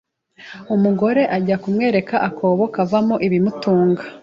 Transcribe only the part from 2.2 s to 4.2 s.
akobo kavamo ibimutunga.